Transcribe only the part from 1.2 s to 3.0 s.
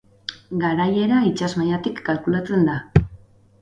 itsas mailatik kalkulatzen da.